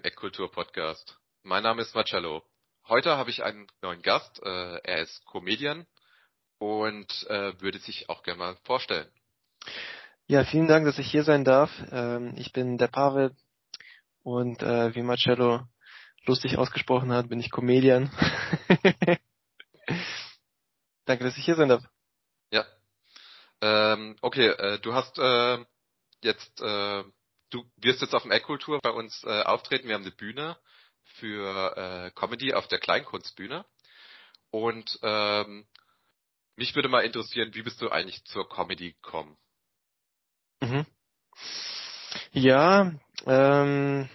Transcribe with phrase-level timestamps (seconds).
[0.00, 1.18] Dem Eckkultur Podcast.
[1.42, 2.42] Mein Name ist Marcello.
[2.88, 4.40] Heute habe ich einen neuen Gast.
[4.42, 5.86] Äh, er ist Comedian
[6.56, 9.06] und äh, würde sich auch gerne mal vorstellen.
[10.26, 11.70] Ja, vielen Dank, dass ich hier sein darf.
[11.90, 13.36] Ähm, ich bin der Pavel
[14.22, 15.68] und äh, wie Marcello
[16.24, 18.10] lustig ausgesprochen hat, bin ich Comedian.
[21.04, 21.84] Danke, dass ich hier sein darf.
[22.50, 22.64] Ja.
[23.60, 25.58] Ähm, okay, äh, du hast äh,
[26.22, 27.04] jetzt äh,
[27.50, 29.88] du wirst jetzt auf dem Eckkultur bei uns äh, auftreten.
[29.88, 30.56] Wir haben eine Bühne
[31.18, 33.64] für äh, Comedy auf der Kleinkunstbühne.
[34.50, 35.66] Und ähm,
[36.56, 39.36] mich würde mal interessieren, wie bist du eigentlich zur Comedy gekommen?
[40.60, 40.86] Mhm.
[42.32, 42.92] Ja,
[43.26, 44.08] ähm,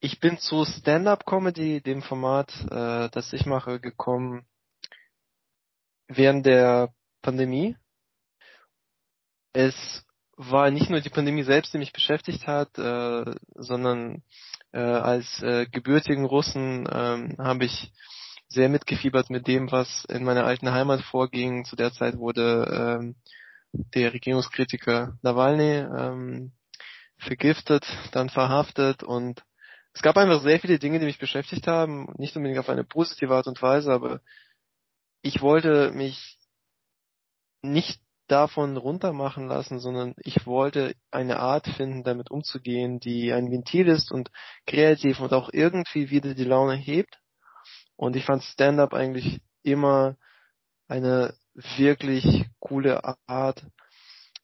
[0.00, 4.46] ich bin zu Stand-up-Comedy, dem Format, äh, das ich mache, gekommen
[6.08, 7.76] während der Pandemie.
[9.52, 10.04] Es
[10.42, 13.24] war nicht nur die Pandemie selbst, die mich beschäftigt hat, äh,
[13.54, 14.22] sondern
[14.72, 17.92] äh, als äh, gebürtigen Russen äh, habe ich
[18.48, 21.66] sehr mitgefiebert mit dem, was in meiner alten Heimat vorging.
[21.66, 23.16] Zu der Zeit wurde ähm,
[23.72, 26.52] der Regierungskritiker Nawalny ähm,
[27.18, 29.44] vergiftet, dann verhaftet und
[29.92, 33.34] es gab einfach sehr viele Dinge, die mich beschäftigt haben, nicht unbedingt auf eine positive
[33.34, 34.20] Art und Weise, aber
[35.20, 36.38] ich wollte mich
[37.62, 38.00] nicht
[38.30, 44.12] davon runtermachen lassen, sondern ich wollte eine Art finden, damit umzugehen, die ein Ventil ist
[44.12, 44.30] und
[44.66, 47.18] kreativ und auch irgendwie wieder die Laune hebt.
[47.96, 50.16] Und ich fand Stand-up eigentlich immer
[50.88, 53.66] eine wirklich coole Art,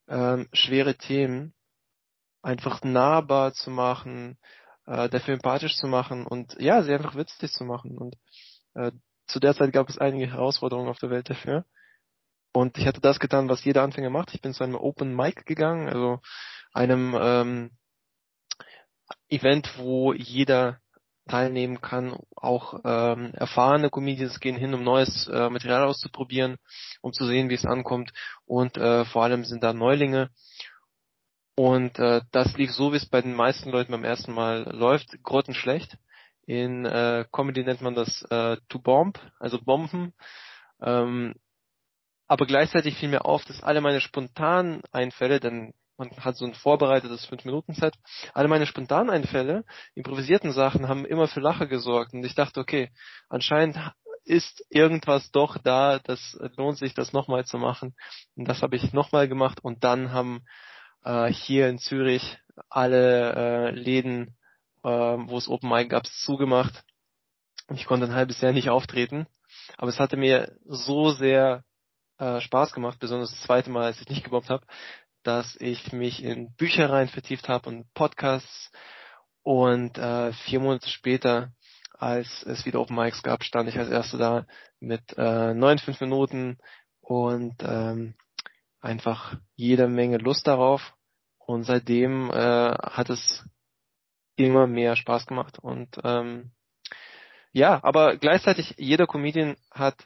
[0.09, 1.55] ähm, schwere Themen
[2.43, 4.39] einfach nahbar zu machen,
[4.87, 7.99] äh, dafür empathisch zu machen und ja, sie einfach witzig zu machen.
[7.99, 8.16] Und
[8.75, 8.93] äh,
[9.27, 11.65] zu der Zeit gab es einige Herausforderungen auf der Welt dafür.
[12.56, 14.33] Und ich hatte das getan, was jeder Anfänger macht.
[14.33, 16.21] Ich bin zu einem Open Mic gegangen, also
[16.72, 17.71] einem ähm,
[19.28, 20.81] Event, wo jeder
[21.28, 22.19] teilnehmen kann.
[22.34, 26.56] Auch ähm, erfahrene Comedians gehen hin, um neues äh, Material auszuprobieren,
[27.03, 28.15] um zu sehen, wie es ankommt.
[28.47, 30.31] Und äh, vor allem sind da Neulinge.
[31.56, 35.22] Und äh, das lief so, wie es bei den meisten Leuten beim ersten Mal läuft,
[35.22, 35.99] grottenschlecht.
[36.47, 40.15] In äh, Comedy nennt man das äh, to bomb, also Bomben.
[40.81, 41.34] Ähm,
[42.26, 46.54] aber gleichzeitig fiel mir auf, dass alle meine spontanen Einfälle, denn man hat so ein
[46.54, 47.94] vorbereitetes 5-Minuten-Set,
[48.34, 49.64] alle meine spontanen Einfälle,
[49.94, 52.91] improvisierten Sachen haben immer für Lache gesorgt und ich dachte, okay,
[53.28, 53.78] anscheinend
[54.25, 57.94] ist irgendwas doch da, das lohnt sich, das nochmal zu machen.
[58.34, 60.44] Und das habe ich nochmal gemacht und dann haben
[61.04, 62.36] äh, hier in Zürich
[62.69, 64.36] alle äh, Läden,
[64.82, 66.82] äh, wo es Open Mic gab, zugemacht.
[67.72, 69.26] Ich konnte ein halbes Jahr nicht auftreten,
[69.76, 71.62] aber es hatte mir so sehr
[72.19, 74.66] äh, Spaß gemacht, besonders das zweite Mal, als ich nicht gebombt habe,
[75.22, 78.71] dass ich mich in Büchereien vertieft habe und Podcasts
[79.43, 81.53] und äh, vier Monate später,
[81.93, 84.47] als es wieder Open Mics gab, stand ich als Erster da
[84.81, 86.59] mit äh, neun, fünf Minuten
[87.00, 88.15] und ähm,
[88.81, 90.94] einfach jede Menge Lust darauf.
[91.38, 93.44] Und seitdem äh, hat es
[94.37, 95.59] immer mehr Spaß gemacht.
[95.59, 96.53] Und ähm,
[97.53, 99.97] ja, aber gleichzeitig jeder Comedian hat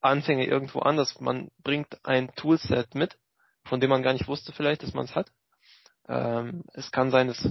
[0.00, 1.20] Anfänge irgendwo anders.
[1.20, 3.18] Man bringt ein Toolset mit,
[3.64, 5.30] von dem man gar nicht wusste vielleicht, dass man es hat.
[6.08, 7.48] Ähm, es kann sein, dass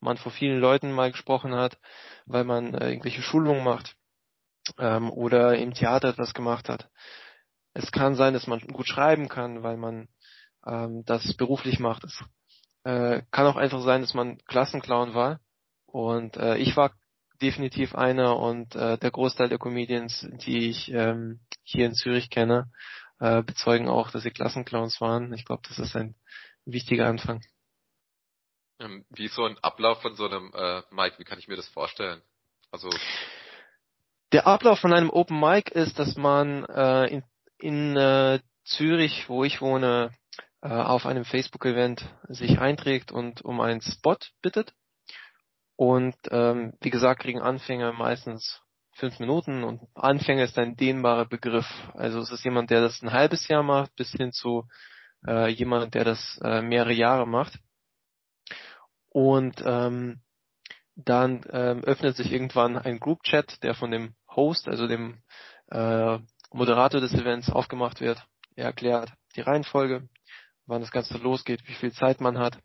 [0.00, 1.78] man vor vielen Leuten mal gesprochen hat,
[2.26, 3.96] weil man äh, irgendwelche Schulungen macht
[4.78, 6.88] ähm, oder im Theater etwas gemacht hat.
[7.74, 10.08] Es kann sein, dass man gut schreiben kann, weil man
[10.66, 12.04] ähm, das beruflich macht.
[12.04, 12.20] Es
[12.84, 15.40] äh, kann auch einfach sein, dass man Klassenclown war.
[15.86, 16.92] Und äh, ich war
[17.42, 22.70] definitiv einer und äh, der Großteil der Comedians, die ich ähm, hier in Zürich kenne,
[23.20, 25.32] äh, bezeugen auch, dass sie Klassenclowns waren.
[25.32, 26.14] Ich glaube, das ist ein
[26.64, 27.42] wichtiger Anfang.
[28.80, 31.68] Ähm, wie so ein Ablauf von so einem äh, Mic, wie kann ich mir das
[31.68, 32.22] vorstellen?
[32.70, 32.90] Also
[34.32, 37.24] der Ablauf von einem Open Mic ist, dass man äh, in,
[37.58, 40.12] in äh, Zürich, wo ich wohne,
[40.60, 44.74] äh, auf einem Facebook-Event sich einträgt und um einen Spot bittet.
[45.78, 48.60] Und ähm, wie gesagt, kriegen Anfänger meistens
[48.94, 51.68] fünf Minuten und Anfänger ist ein dehnbarer Begriff.
[51.94, 54.66] Also es ist jemand, der das ein halbes Jahr macht, bis hin zu
[55.24, 57.60] äh, jemand, der das äh, mehrere Jahre macht.
[59.10, 60.20] Und ähm,
[60.96, 65.22] dann ähm, öffnet sich irgendwann ein Group Chat, der von dem Host, also dem
[65.70, 66.18] äh,
[66.50, 68.26] Moderator des Events aufgemacht wird.
[68.56, 70.08] Er erklärt die Reihenfolge,
[70.66, 72.58] wann das Ganze losgeht, wie viel Zeit man hat.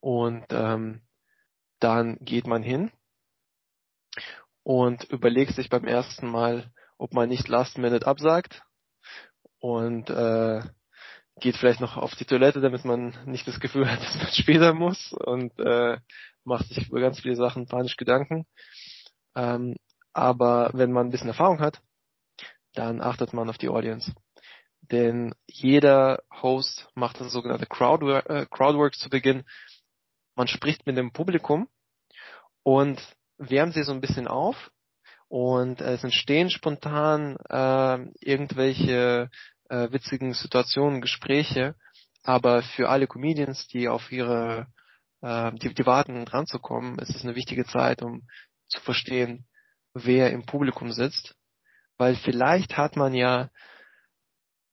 [0.00, 1.02] Und ähm,
[1.84, 2.90] dann geht man hin
[4.62, 8.62] und überlegt sich beim ersten Mal, ob man nicht Last Minute absagt
[9.58, 10.62] und äh,
[11.40, 14.72] geht vielleicht noch auf die Toilette, damit man nicht das Gefühl hat, dass man später
[14.72, 15.98] muss und äh,
[16.44, 18.46] macht sich über ganz viele Sachen panisch Gedanken.
[19.36, 19.76] Ähm,
[20.14, 21.82] aber wenn man ein bisschen Erfahrung hat,
[22.72, 24.14] dann achtet man auf die Audience.
[24.80, 29.44] Denn jeder Host macht das sogenannte Crowdwork, äh, Crowdwork zu Beginn.
[30.34, 31.68] Man spricht mit dem Publikum
[32.64, 33.00] und
[33.38, 34.72] wärmt sie so ein bisschen auf.
[35.28, 39.30] Und es entstehen spontan äh, irgendwelche
[39.68, 41.74] äh, witzigen Situationen, Gespräche,
[42.22, 44.66] aber für alle Comedians, die auf ihre,
[45.22, 48.22] äh, die, die warten dran zu kommen, ist es eine wichtige Zeit, um
[48.68, 49.46] zu verstehen,
[49.94, 51.34] wer im Publikum sitzt,
[51.98, 53.50] weil vielleicht hat man ja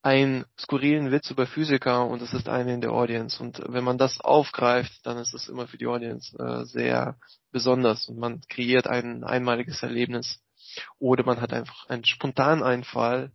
[0.03, 3.41] einen skurrilen Witz über Physiker und es ist einer in der Audience.
[3.41, 7.17] Und wenn man das aufgreift, dann ist es immer für die Audience äh, sehr
[7.51, 10.41] besonders und man kreiert ein einmaliges Erlebnis.
[10.99, 13.31] Oder man hat einfach einen spontanen Einfall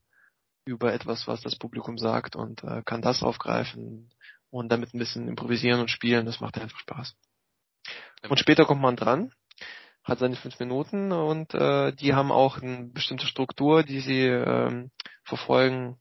[0.64, 4.10] über etwas, was das Publikum sagt und äh, kann das aufgreifen
[4.50, 6.26] und damit ein bisschen improvisieren und spielen.
[6.26, 7.14] Das macht einfach Spaß.
[8.28, 9.32] Und später kommt man dran,
[10.02, 14.90] hat seine fünf Minuten und äh, die haben auch eine bestimmte Struktur, die sie ähm,
[15.24, 16.00] verfolgen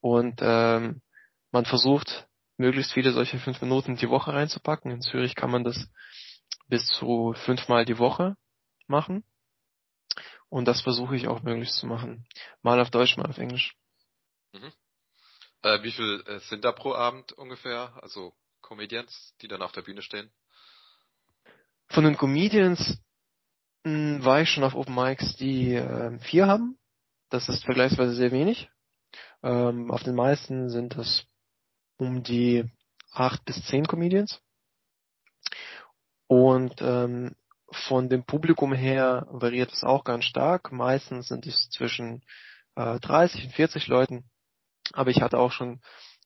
[0.00, 1.02] und ähm,
[1.50, 4.90] man versucht, möglichst viele solche fünf Minuten die Woche reinzupacken.
[4.90, 5.88] In Zürich kann man das
[6.68, 8.36] bis zu fünfmal die Woche
[8.86, 9.24] machen.
[10.48, 12.26] Und das versuche ich auch möglichst zu machen.
[12.62, 13.74] Mal auf Deutsch, mal auf Englisch.
[14.52, 14.72] Mhm.
[15.62, 17.98] Äh, wie viel äh, sind da pro Abend ungefähr?
[18.02, 20.30] Also Comedians, die dann auf der Bühne stehen?
[21.88, 23.00] Von den Comedians
[23.84, 26.78] mh, hm, war ich schon auf Open Mics, die äh, vier haben.
[27.30, 28.68] Das ist vergleichsweise sehr wenig.
[29.42, 31.26] Ähm, auf den meisten sind es
[31.96, 32.70] um die
[33.12, 34.40] acht bis zehn Comedians.
[36.26, 37.34] Und ähm,
[37.72, 40.72] von dem Publikum her variiert es auch ganz stark.
[40.72, 42.22] Meistens sind es zwischen
[42.76, 44.24] äh, 30 und 40 Leuten.
[44.92, 45.80] Aber ich hatte auch schon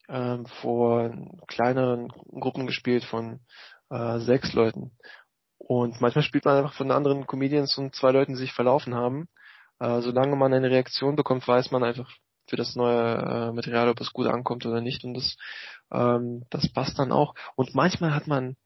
[0.08, 1.10] ähm, vor
[1.48, 3.40] kleineren Gruppen gespielt von
[3.90, 4.96] äh, sechs Leuten.
[5.58, 9.28] Und manchmal spielt man einfach von anderen Comedians und zwei Leuten, die sich verlaufen haben.
[9.80, 12.10] Äh, solange man eine Reaktion bekommt, weiß man einfach
[12.46, 15.04] für das neue äh, Material, ob es gut ankommt oder nicht.
[15.04, 15.36] Und das,
[15.92, 17.34] ähm, das passt dann auch.
[17.56, 18.56] Und manchmal hat man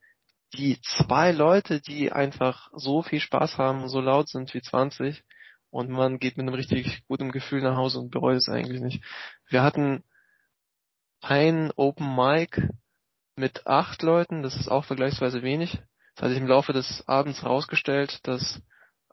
[0.53, 5.23] die zwei Leute, die einfach so viel Spaß haben, so laut sind wie 20
[5.69, 9.03] und man geht mit einem richtig guten Gefühl nach Hause und bereut es eigentlich nicht.
[9.47, 10.03] Wir hatten
[11.21, 12.67] ein Open Mic
[13.35, 15.79] mit acht Leuten, das ist auch vergleichsweise wenig.
[16.15, 18.61] Das hat sich im Laufe des Abends herausgestellt, dass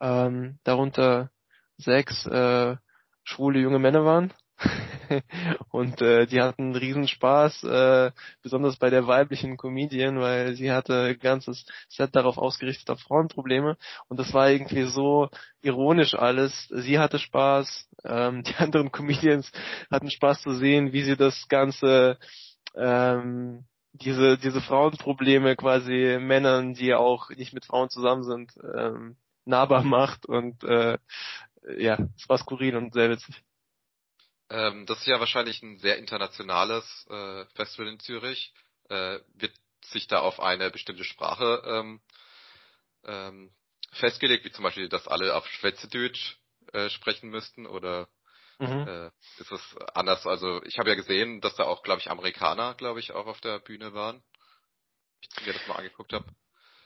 [0.00, 1.30] ähm, darunter
[1.76, 2.76] sechs äh,
[3.24, 4.32] schwule junge Männer waren
[5.70, 8.10] und äh, die hatten Riesenspaß, äh,
[8.42, 13.76] besonders bei der weiblichen Comedian, weil sie hatte ein ganzes Set darauf ausgerichtet auf Frauenprobleme
[14.08, 15.28] und das war irgendwie so
[15.62, 16.68] ironisch alles.
[16.68, 19.50] Sie hatte Spaß, ähm, die anderen Comedians
[19.90, 22.18] hatten Spaß zu sehen, wie sie das Ganze
[22.74, 29.84] ähm, diese diese Frauenprobleme quasi Männern, die auch nicht mit Frauen zusammen sind, ähm, nahbar
[29.84, 30.98] macht und äh,
[31.78, 33.42] ja, es war skurril und sehr witzig.
[34.48, 38.52] Ähm, das ist ja wahrscheinlich ein sehr internationales äh, Festival in Zürich.
[38.88, 39.52] Äh, wird
[39.84, 42.00] sich da auf eine bestimmte Sprache ähm,
[43.04, 43.50] ähm,
[43.92, 46.36] festgelegt, wie zum Beispiel, dass alle auf Schweizerdeutsch
[46.72, 48.08] äh, sprechen müssten oder
[48.58, 48.86] mhm.
[48.86, 49.06] äh,
[49.38, 50.26] ist das anders?
[50.26, 53.40] Also ich habe ja gesehen, dass da auch, glaube ich, Amerikaner, glaube ich, auch auf
[53.40, 54.22] der Bühne waren.
[55.20, 56.26] Ich mir das mal angeguckt habe.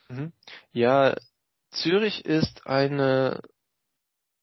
[0.09, 0.33] Mhm.
[0.73, 1.15] Ja,
[1.71, 3.43] Zürich ist eine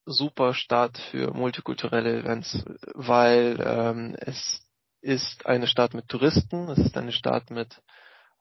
[0.07, 2.63] super Stadt für multikulturelle Events,
[2.95, 4.65] weil ähm, es
[5.01, 7.81] ist eine Stadt mit Touristen, es ist eine Stadt mit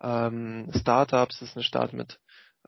[0.01, 2.19] ähm, Startups, es ist eine Stadt mit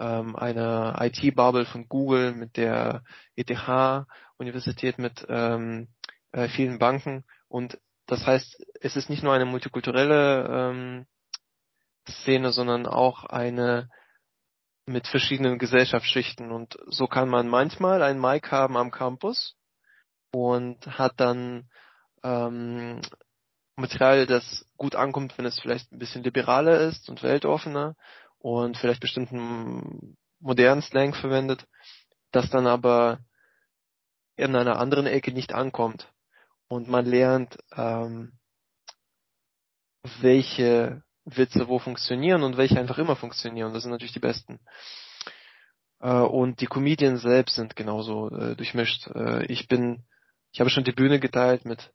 [0.00, 3.02] ähm, einer IT-Bubble von Google, mit der
[3.36, 5.88] ETH-Universität, mit ähm,
[6.32, 7.24] äh, vielen Banken.
[7.48, 11.06] Und das heißt, es ist nicht nur eine multikulturelle ähm,
[12.08, 13.90] Szene, sondern auch eine
[14.88, 16.50] mit verschiedenen Gesellschaftsschichten.
[16.50, 19.56] Und so kann man manchmal ein Mic haben am Campus
[20.32, 21.68] und hat dann
[22.22, 23.00] ähm,
[23.76, 27.94] Material, das gut ankommt, wenn es vielleicht ein bisschen liberaler ist und weltoffener
[28.38, 31.66] und vielleicht bestimmten modernen Slang verwendet,
[32.32, 33.20] das dann aber
[34.36, 36.12] in einer anderen Ecke nicht ankommt.
[36.68, 38.32] Und man lernt, ähm,
[40.20, 41.02] welche
[41.36, 43.72] Witze wo funktionieren und welche einfach immer funktionieren.
[43.72, 44.60] Das sind natürlich die besten.
[46.00, 49.08] Äh, und die Comedians selbst sind genauso äh, durchmischt.
[49.08, 50.04] Äh, ich bin,
[50.52, 51.92] ich habe schon die Bühne geteilt mit,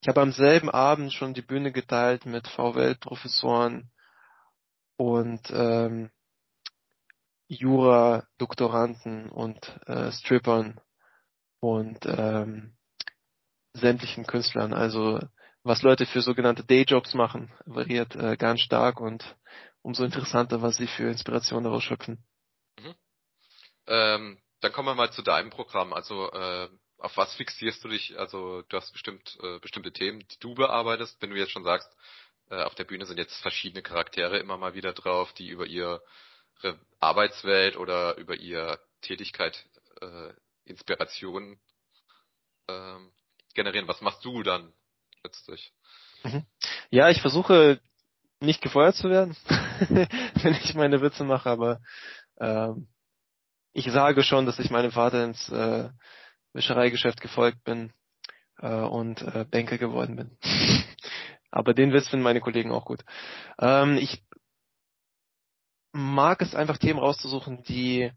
[0.00, 3.90] ich habe am selben Abend schon die Bühne geteilt mit VWL-Professoren
[4.96, 6.10] und ähm,
[7.48, 10.80] Jura-Doktoranden und äh, Strippern
[11.60, 12.76] und ähm,
[13.72, 14.72] sämtlichen Künstlern.
[14.72, 15.20] Also
[15.64, 19.36] was Leute für sogenannte Dayjobs machen, variiert äh, ganz stark und
[19.82, 22.22] umso interessanter, was sie für Inspiration daraus schöpfen.
[22.78, 22.94] Mhm.
[23.86, 25.92] Ähm, dann kommen wir mal zu deinem Programm.
[25.92, 26.68] Also äh,
[26.98, 28.18] auf was fixierst du dich?
[28.18, 31.20] Also du hast bestimmt äh, bestimmte Themen, die du bearbeitest.
[31.20, 31.90] Wenn du jetzt schon sagst,
[32.50, 36.02] äh, auf der Bühne sind jetzt verschiedene Charaktere immer mal wieder drauf, die über ihre
[37.00, 39.66] Arbeitswelt oder über ihre Tätigkeit
[40.00, 40.32] äh,
[40.64, 41.58] Inspiration
[42.68, 43.12] ähm,
[43.54, 43.88] generieren.
[43.88, 44.72] Was machst du dann
[45.24, 45.72] letztlich?
[46.22, 46.44] Mhm.
[46.90, 47.80] Ja, ich versuche
[48.40, 49.36] nicht gefeuert zu werden,
[49.88, 51.80] wenn ich meine Witze mache, aber
[52.38, 52.88] ähm,
[53.72, 55.88] ich sage schon, dass ich meinem Vater ins äh,
[56.52, 57.92] Wäschereigeschäft gefolgt bin
[58.58, 60.38] äh, und äh, Banker geworden bin.
[61.50, 63.04] aber den Witz finden meine Kollegen auch gut.
[63.58, 64.22] Ähm, ich
[65.92, 68.12] mag es einfach Themen rauszusuchen, die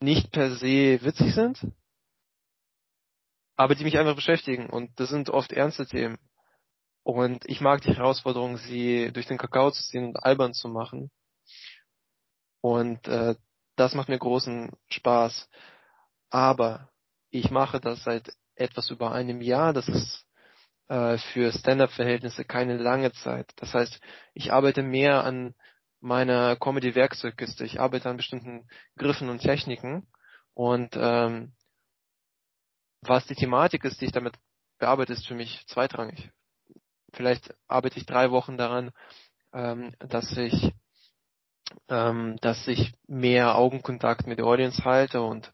[0.00, 1.60] nicht per se witzig sind,
[3.56, 4.68] aber die mich einfach beschäftigen.
[4.68, 6.18] Und das sind oft ernste Themen.
[7.02, 11.10] Und ich mag die Herausforderung, sie durch den Kakao zu ziehen und albern zu machen.
[12.60, 13.36] Und äh,
[13.76, 15.48] das macht mir großen Spaß.
[16.30, 16.90] Aber
[17.30, 19.72] ich mache das seit etwas über einem Jahr.
[19.72, 20.26] Das ist
[20.88, 23.52] äh, für Stand-up-Verhältnisse keine lange Zeit.
[23.56, 24.00] Das heißt,
[24.34, 25.54] ich arbeite mehr an
[26.00, 27.64] meiner Comedy-Werkzeugkiste.
[27.64, 30.08] Ich arbeite an bestimmten Griffen und Techniken.
[30.54, 31.52] Und ähm,
[33.08, 34.34] was die Thematik ist, die ich damit
[34.78, 36.30] bearbeite, ist für mich zweitrangig.
[37.12, 38.90] Vielleicht arbeite ich drei Wochen daran,
[39.52, 40.72] ähm, dass ich
[41.88, 45.52] ähm, dass ich mehr Augenkontakt mit der Audience halte und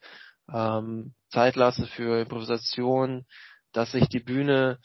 [0.53, 3.25] ähm, Zeit lasse für Improvisation,
[3.73, 4.79] dass ich die Bühne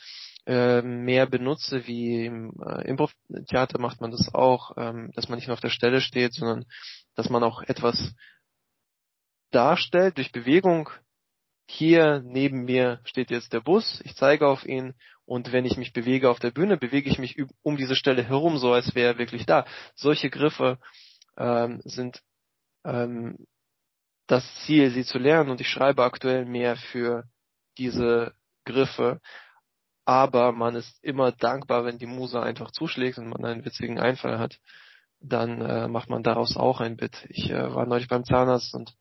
[0.46, 5.48] äh, mehr benutze, wie im äh, Improv-Theater macht man das auch, ähm, dass man nicht
[5.48, 6.66] nur auf der Stelle steht, sondern
[7.16, 8.14] dass man auch etwas
[9.52, 10.90] darstellt durch Bewegung,
[11.68, 14.94] hier neben mir steht jetzt der Bus, ich zeige auf ihn
[15.26, 18.58] und wenn ich mich bewege auf der Bühne, bewege ich mich um diese Stelle herum,
[18.58, 19.66] so als wäre er wirklich da.
[19.94, 20.80] Solche Griffe
[21.38, 22.22] ähm, sind
[22.86, 23.46] ähm,
[24.28, 27.26] das Ziel, sie zu lernen und ich schreibe aktuell mehr für
[27.78, 28.34] diese
[28.66, 29.20] Griffe,
[30.06, 34.40] aber man ist immer dankbar, wenn die Muse einfach zuschlägt und man einen witzigen Einfall
[34.40, 34.58] hat,
[35.20, 37.26] dann äh, macht man daraus auch ein Bit.
[37.30, 38.96] Ich äh, war neulich beim Zahnarzt und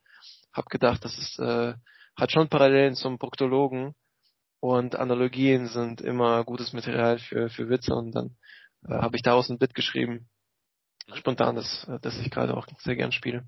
[0.52, 1.75] habe gedacht, das ist äh,
[2.16, 3.94] hat schon Parallelen zum Proktologen
[4.61, 8.37] und Analogien sind immer gutes Material für, für Witze und dann
[8.88, 10.28] äh, habe ich daraus ein Bit geschrieben.
[11.14, 13.46] Spontan, das, das ich gerade auch sehr gern spiele.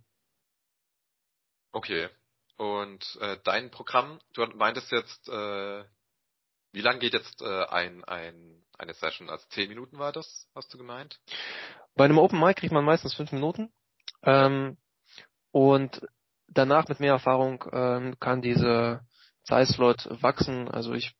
[1.72, 2.08] Okay.
[2.56, 5.84] Und äh, dein Programm, du meintest jetzt, äh,
[6.72, 9.30] wie lang geht jetzt äh, ein, ein, eine Session?
[9.30, 11.20] Also zehn Minuten war das, hast du gemeint?
[11.94, 13.72] Bei einem Open Mic kriegt man meistens fünf Minuten.
[14.22, 14.76] Ähm,
[15.52, 16.00] und
[16.48, 19.00] danach mit mehr Erfahrung ähm, kann diese
[19.44, 20.68] Zeitslot wachsen.
[20.68, 21.14] Also ich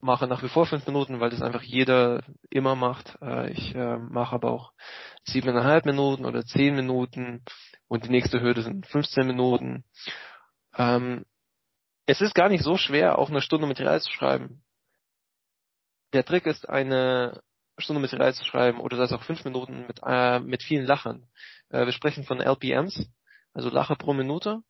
[0.00, 3.18] mache nach wie vor fünf Minuten, weil das einfach jeder immer macht.
[3.20, 4.72] Äh, ich äh, mache aber auch
[5.24, 7.44] siebeneinhalb Minuten oder zehn Minuten
[7.88, 9.84] und die nächste Hürde sind 15 Minuten.
[10.76, 11.24] Ähm,
[12.06, 14.62] es ist gar nicht so schwer, auch eine Stunde Material zu schreiben.
[16.14, 17.42] Der Trick ist, eine
[17.76, 21.26] Stunde Material zu schreiben oder das auch fünf Minuten mit, äh, mit vielen Lachen.
[21.68, 23.08] Äh, wir sprechen von LPMs
[23.54, 24.62] also Lache pro Minute.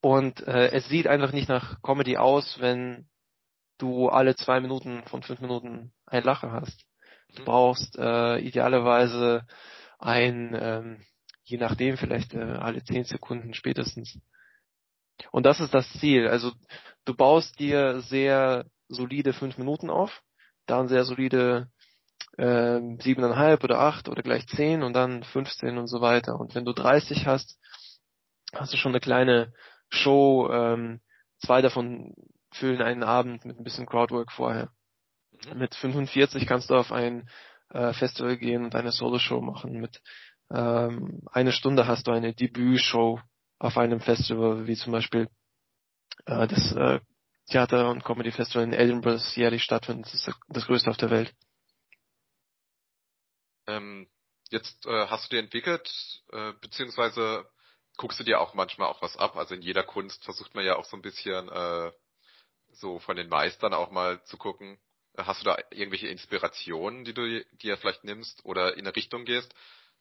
[0.00, 3.08] Und äh, es sieht einfach nicht nach Comedy aus, wenn
[3.78, 6.84] du alle zwei Minuten von fünf Minuten ein Lache hast.
[7.34, 7.46] Du mhm.
[7.46, 9.46] brauchst äh, idealerweise
[9.98, 11.04] ein, ähm,
[11.44, 14.18] je nachdem, vielleicht äh, alle zehn Sekunden spätestens.
[15.30, 16.28] Und das ist das Ziel.
[16.28, 16.52] Also
[17.04, 20.22] du baust dir sehr solide fünf Minuten auf,
[20.66, 21.70] dann sehr solide
[22.36, 26.38] äh, siebeneinhalb oder acht oder gleich zehn und dann 15 und so weiter.
[26.38, 27.58] Und wenn du 30 hast,
[28.54, 29.52] hast du schon eine kleine
[29.90, 30.48] Show.
[30.50, 31.00] Ähm,
[31.38, 32.14] zwei davon
[32.52, 34.70] füllen einen Abend mit ein bisschen Crowdwork vorher.
[35.46, 35.58] Mhm.
[35.58, 37.28] Mit 45 kannst du auf ein
[37.70, 39.80] äh, Festival gehen und eine Solo-Show machen.
[39.80, 40.00] Mit
[40.50, 43.20] ähm, eine Stunde hast du eine Debüt-Show
[43.58, 45.28] auf einem Festival, wie zum Beispiel
[46.26, 47.00] äh, das äh,
[47.48, 50.06] Theater- und Comedy-Festival in Edinburgh, das jährlich stattfindet.
[50.06, 51.34] Das ist das größte auf der Welt.
[53.66, 54.08] Ähm,
[54.50, 55.90] jetzt äh, hast du dir entwickelt,
[56.32, 57.48] äh, beziehungsweise
[57.96, 59.36] guckst du dir auch manchmal auch was ab.
[59.36, 61.92] Also in jeder Kunst versucht man ja auch so ein bisschen äh,
[62.72, 64.78] so von den Meistern auch mal zu gucken.
[65.16, 69.54] Hast du da irgendwelche Inspirationen, die du dir vielleicht nimmst oder in eine Richtung gehst?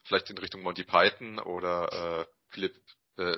[0.03, 2.75] Vielleicht in Richtung Monty Python oder äh, Philipp
[3.17, 3.37] äh,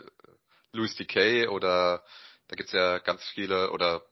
[0.72, 1.48] Louis D.K.
[1.48, 2.04] oder
[2.48, 4.06] da gibt's ja ganz viele oder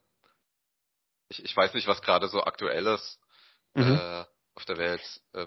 [1.28, 3.20] ich, ich weiß nicht, was gerade so aktuell ist
[3.74, 3.94] mhm.
[3.94, 5.20] äh, auf der Welt.
[5.32, 5.46] Äh,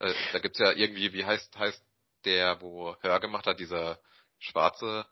[0.00, 1.82] äh, da gibt's ja irgendwie, wie heißt heißt
[2.24, 3.98] der, wo Hör gemacht hat, dieser
[4.38, 5.06] schwarze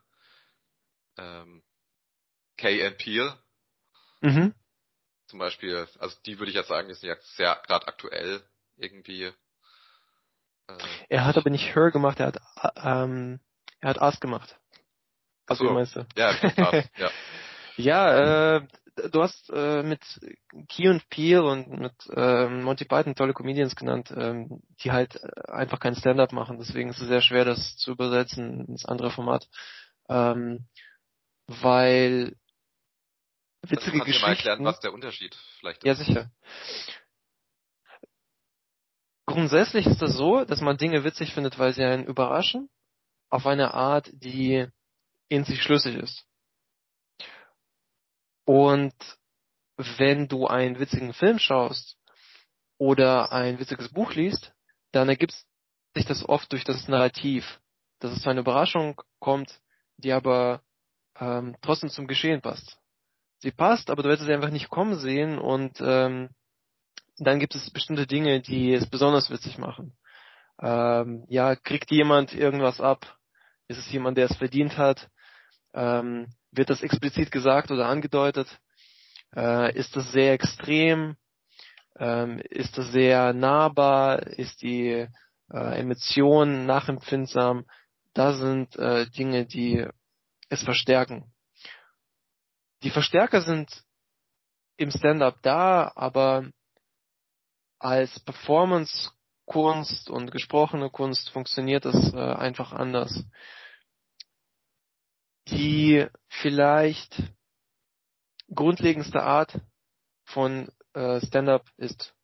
[1.18, 1.62] ähm,
[2.56, 2.90] K.
[2.90, 3.34] Peel.
[4.20, 4.54] Mhm.
[5.26, 8.42] zum Beispiel, also die würde ich jetzt sagen, die sind ja sehr gerade aktuell
[8.76, 9.32] irgendwie.
[10.68, 12.40] Äh, er hat aber nicht Her gemacht, er hat
[12.76, 13.40] ähm,
[13.80, 14.56] er hat Us gemacht.
[15.46, 15.64] Was so.
[15.72, 16.06] meinst du?
[16.16, 16.32] Ja,
[16.96, 17.10] ja.
[17.76, 20.02] ja, äh, du hast äh, mit
[20.68, 25.80] Key und Peel und mit äh, Monty Python tolle Comedians genannt, ähm, die halt einfach
[25.80, 26.58] kein Stand-up machen.
[26.58, 29.48] Deswegen ist es sehr schwer, das zu übersetzen ins andere Format.
[30.08, 30.66] Ähm,
[31.46, 32.36] weil
[33.62, 34.26] witzige also Geschichten.
[34.26, 35.86] Mal erklären, was der Unterschied vielleicht ist.
[35.86, 36.30] Ja, sicher.
[39.26, 42.68] Grundsätzlich ist das so, dass man Dinge witzig findet, weil sie einen überraschen,
[43.30, 44.66] auf eine Art, die
[45.28, 46.26] in sich schlüssig ist.
[48.44, 48.94] Und
[49.76, 51.96] wenn du einen witzigen Film schaust
[52.78, 54.52] oder ein witziges Buch liest,
[54.92, 55.34] dann ergibt
[55.94, 57.60] sich das oft durch das Narrativ,
[58.00, 59.60] dass es zu einer Überraschung kommt,
[59.96, 60.62] die aber
[61.18, 62.78] ähm, trotzdem zum Geschehen passt.
[63.38, 66.30] Sie passt, aber du wirst sie einfach nicht kommen sehen und ähm,
[67.18, 69.96] dann gibt es bestimmte Dinge, die es besonders witzig machen.
[70.60, 73.18] Ähm, ja, kriegt jemand irgendwas ab?
[73.68, 75.08] Ist es jemand, der es verdient hat?
[75.74, 78.60] Ähm, wird das explizit gesagt oder angedeutet?
[79.34, 81.16] Äh, ist das sehr extrem?
[81.98, 84.26] Ähm, ist das sehr nahbar?
[84.26, 85.08] Ist die
[85.50, 87.64] äh, Emotion nachempfindsam?
[88.14, 89.86] Das sind äh, Dinge, die
[90.48, 91.32] es verstärken.
[92.82, 93.70] Die Verstärker sind
[94.76, 96.50] im Stand-up da, aber
[97.78, 103.24] als Performance-Kunst und gesprochene Kunst funktioniert das äh, einfach anders
[105.48, 107.22] die vielleicht
[108.54, 109.60] grundlegendste Art
[110.24, 112.14] von äh, Stand-up ist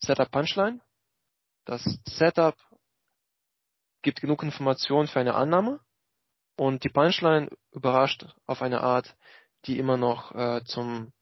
[0.00, 0.80] Setup Punchline.
[1.66, 2.56] Das Setup
[4.02, 5.80] gibt genug Informationen für eine Annahme
[6.56, 9.16] und die Punchline überrascht auf eine Art,
[9.66, 11.12] die immer noch äh, zum,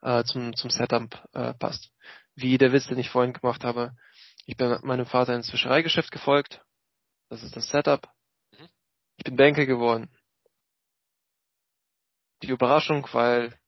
[0.00, 1.92] äh, zum, zum Setup äh, passt.
[2.34, 3.96] Wie der Witz, den ich vorhin gemacht habe.
[4.46, 6.64] Ich bin meinem Vater ins Fischereigeschäft gefolgt.
[7.28, 8.08] Das ist das Setup.
[8.52, 8.68] Mhm.
[9.16, 10.10] Ich bin Banker geworden
[12.42, 13.58] die Überraschung, weil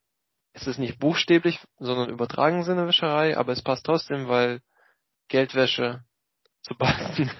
[0.53, 4.61] es ist nicht buchstäblich, sondern übertragen Sinne Wäscherei, aber es passt trotzdem, weil
[5.29, 6.05] Geldwäsche
[6.63, 7.31] zu Banken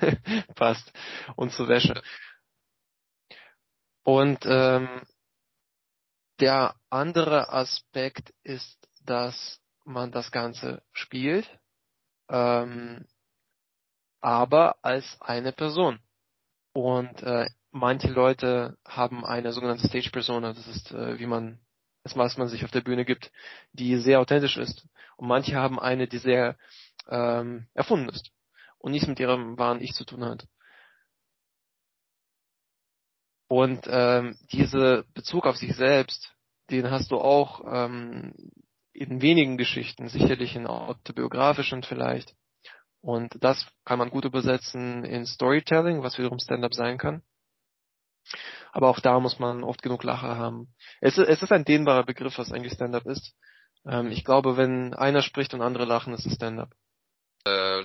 [0.55, 0.93] passt
[1.37, 2.03] und zu Wäsche.
[4.05, 5.03] Und ähm,
[6.41, 11.49] der andere Aspekt ist, dass man das Ganze spielt,
[12.29, 13.07] ähm,
[14.21, 16.01] aber als eine Person.
[16.73, 21.61] Und äh, manche Leute haben eine sogenannte Stage Persona, das ist, äh, wie man,
[22.03, 23.31] das was man sich auf der Bühne gibt,
[23.73, 24.87] die sehr authentisch ist.
[25.17, 26.57] Und manche haben eine, die sehr
[27.09, 28.31] ähm, erfunden ist
[28.79, 30.47] und nichts mit ihrem wahren Ich zu tun hat.
[33.49, 36.35] Und ähm, diese Bezug auf sich selbst,
[36.71, 38.35] den hast du auch ähm,
[38.93, 42.35] in wenigen Geschichten, sicherlich in autobiografischen vielleicht.
[43.01, 47.23] Und das kann man gut übersetzen in Storytelling, was wiederum Stand-up sein kann.
[48.73, 50.75] Aber auch da muss man oft genug Lacher haben.
[51.01, 53.35] Es, es ist ein dehnbarer Begriff, was eigentlich Stand-up ist.
[53.87, 56.71] Ähm, ich glaube, wenn einer spricht und andere lachen, ist es Stand-up.
[57.47, 57.83] Äh,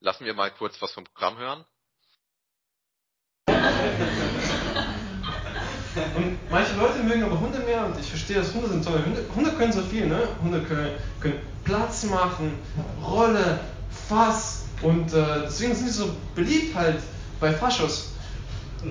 [0.00, 1.64] lassen wir mal kurz was vom Programm hören.
[6.14, 9.02] Und manche Leute mögen aber Hunde mehr und ich verstehe das, Hunde sind toll.
[9.04, 10.28] Hunde, Hunde können so viel, ne?
[10.42, 12.58] Hunde können, können Platz machen,
[13.02, 17.02] Rolle, Fass und äh, deswegen sind sie so beliebt halt
[17.40, 18.12] bei Faschos.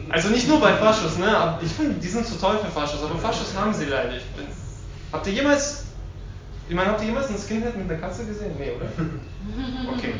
[0.09, 1.57] Also nicht nur bei Faschos, ne?
[1.61, 4.09] Ich finde, die sind zu toll für Faschos, aber Faschos haben sie leider.
[4.09, 4.47] Bin,
[5.11, 5.85] habt ihr jemals,
[6.67, 8.51] ich meine, habt ihr jemals ein Skinhead mit einer Katze gesehen?
[8.57, 8.87] Nee, oder?
[9.95, 10.15] Okay.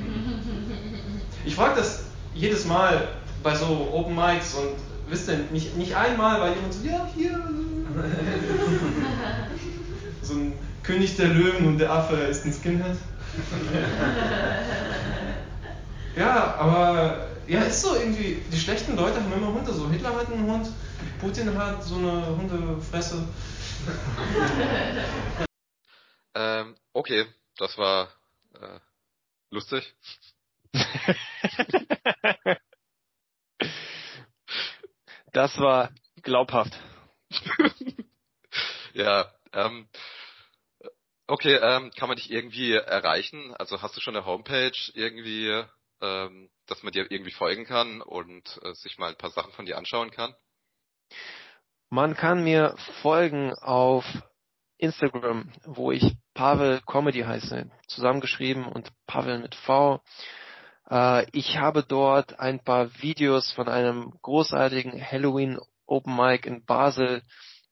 [1.45, 2.03] Ich frage das
[2.35, 3.07] jedes Mal
[3.41, 4.75] bei so Open Mics und
[5.09, 7.31] wisst ihr, nicht, nicht einmal war jemand so, ja, hier.
[10.21, 12.97] so ein König der Löwen und der Affe ist ein Skinhead.
[16.15, 19.73] ja, aber ja, ist so irgendwie, die schlechten Leute haben immer Hunde.
[19.73, 20.67] So Hitler hat einen Hund,
[21.19, 23.27] Putin hat so eine Hundefresse.
[26.36, 27.25] ähm, okay,
[27.58, 28.10] das war
[28.60, 28.79] äh,
[29.51, 29.93] lustig.
[35.34, 35.91] das war
[36.23, 36.73] glaubhaft.
[38.93, 39.88] ja, ähm,
[41.27, 43.53] okay, ähm, kann man dich irgendwie erreichen?
[43.55, 45.63] Also hast du schon eine Homepage irgendwie?
[46.01, 49.65] Ähm, dass man dir irgendwie folgen kann und äh, sich mal ein paar Sachen von
[49.65, 50.36] dir anschauen kann?
[51.89, 54.05] Man kann mir folgen auf
[54.77, 60.01] Instagram, wo ich Pavel Comedy heiße, zusammengeschrieben und Pavel mit V.
[60.89, 67.21] Äh, ich habe dort ein paar Videos von einem großartigen Halloween Open Mic in Basel,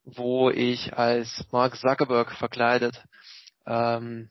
[0.04, 3.04] wo ich als Mark Zuckerberg verkleidet
[3.66, 4.30] ähm,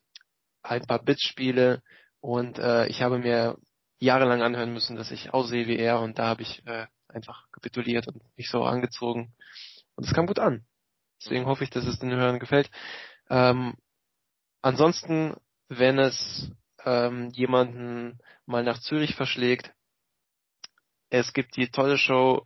[0.62, 1.82] ein paar Bits spiele
[2.20, 3.58] und äh, ich habe mir
[4.02, 8.08] jahrelang anhören müssen, dass ich aussehe wie er und da habe ich äh, einfach kapituliert
[8.08, 9.32] und mich so angezogen
[9.94, 10.64] und es kam gut an.
[11.20, 12.68] Deswegen hoffe ich, dass es den Hörern gefällt.
[13.30, 13.74] Ähm,
[14.60, 15.36] ansonsten,
[15.68, 16.50] wenn es
[16.84, 19.72] ähm, jemanden mal nach Zürich verschlägt,
[21.10, 22.44] es gibt die tolle Show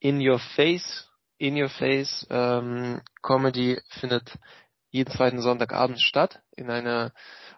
[0.00, 1.08] In Your Face.
[1.38, 4.38] In Your Face ähm, Comedy findet
[4.90, 7.12] jeden zweiten Sonntagabend statt in einer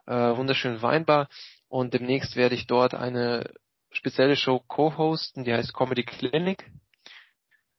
[0.07, 1.29] äh, wunderschönen Weinbar
[1.72, 3.50] und demnächst werde ich dort eine
[3.92, 6.70] spezielle Show co-hosten, die heißt Comedy Clinic,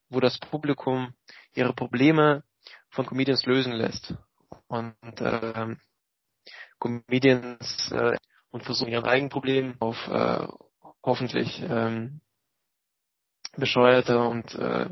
[0.10, 1.14] wo das Publikum
[1.54, 2.44] ihre Probleme
[2.90, 4.16] von Comedians lösen lässt
[4.66, 5.80] und ähm,
[6.80, 8.18] Comedians äh,
[8.50, 10.48] und versuchen ihren eigenen Problemen auf äh,
[11.04, 12.22] hoffentlich ähm,
[13.56, 14.90] bescheuerte und äh,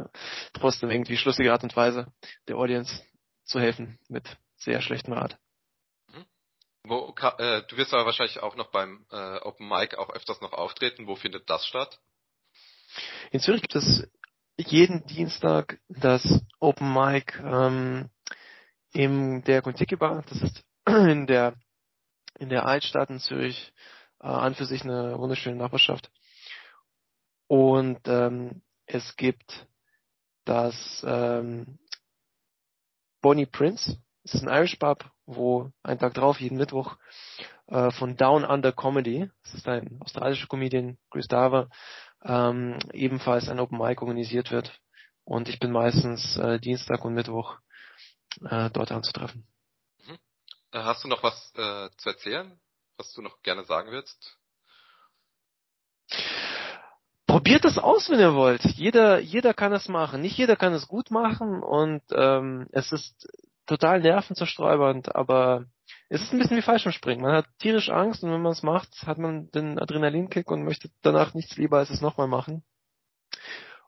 [0.54, 2.14] trotzdem irgendwie schlüssige Art und Weise
[2.48, 3.02] der Audience
[3.46, 5.40] zu helfen mit sehr schlechtem Rat.
[6.84, 10.54] Wo, äh, du wirst aber wahrscheinlich auch noch beim äh, Open Mic auch öfters noch
[10.54, 11.08] auftreten.
[11.08, 12.00] Wo findet das statt?
[13.32, 14.08] In Zürich gibt es
[14.58, 16.24] jeden Dienstag das
[16.60, 18.10] Open Mic ähm,
[18.94, 20.24] in der Kontiki Bar.
[20.28, 21.56] Das ist in der
[22.40, 23.72] in der Altstadt in Zürich
[24.20, 26.10] äh, an für sich eine wunderschöne Nachbarschaft.
[27.48, 29.68] Und ähm, es gibt
[30.46, 31.78] das ähm,
[33.22, 34.02] Bonnie Prince.
[34.24, 36.98] Das ist ein Irish Pub, wo ein Tag drauf, jeden Mittwoch,
[37.68, 41.70] äh, von Down Under Comedy, das ist ein australischer Comedian, Chris Dava,
[42.24, 44.80] ähm, ebenfalls ein Open Mic organisiert wird.
[45.24, 47.58] Und ich bin meistens äh, Dienstag und Mittwoch
[48.44, 49.48] äh, dort anzutreffen.
[50.08, 50.18] Mhm.
[50.72, 52.60] Äh, hast du noch was äh, zu erzählen,
[52.98, 54.38] was du noch gerne sagen willst?
[57.32, 58.64] probiert es aus, wenn ihr wollt.
[58.76, 60.22] Jeder, jeder kann es machen.
[60.22, 63.28] Nicht jeder kann es gut machen und ähm, es ist
[63.72, 65.66] total nervenzersträubernd, aber
[66.10, 67.24] es ist ein bisschen wie Fallschirmspringen.
[67.24, 70.90] Man hat tierisch Angst und wenn man es macht, hat man den Adrenalinkick und möchte
[71.02, 72.64] danach nichts lieber als es nochmal machen.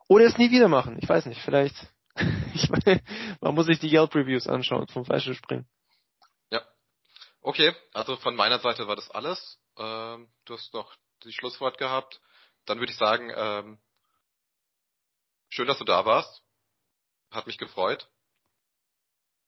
[0.08, 0.98] Oder es nie wieder machen.
[1.02, 1.76] Ich weiß nicht, vielleicht.
[2.54, 3.02] ich meine,
[3.42, 5.68] man muss sich die Yelp-Reviews anschauen vom Fallschirmspringen.
[6.50, 6.62] Ja.
[7.42, 9.60] Okay, also von meiner Seite war das alles.
[9.78, 12.22] Ähm, du hast noch die Schlusswort gehabt
[12.66, 13.80] dann würde ich sagen, ähm,
[15.50, 16.44] schön, dass du da warst.
[17.32, 18.10] Hat mich gefreut.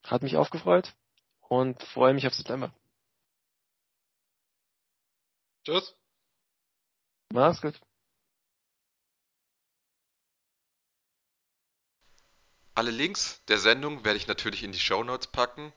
[0.05, 0.95] Hat mich auch gefreut
[1.41, 2.73] und freue mich auf September.
[5.63, 5.95] Tschüss.
[7.33, 7.81] Mach's gut.
[12.75, 15.73] Alle Links der Sendung werde ich natürlich in die Show Notes packen.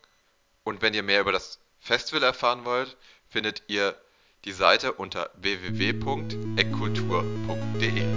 [0.62, 2.97] Und wenn ihr mehr über das Festival erfahren wollt,
[3.29, 4.01] findet ihr
[4.45, 8.08] die Seite unter www.eckkultur.de.